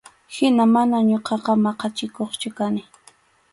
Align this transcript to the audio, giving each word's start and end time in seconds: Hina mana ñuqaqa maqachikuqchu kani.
Hina 0.35 0.63
mana 0.75 0.97
ñuqaqa 1.09 1.53
maqachikuqchu 1.63 2.49
kani. 2.57 2.81